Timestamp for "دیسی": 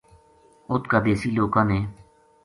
1.05-1.29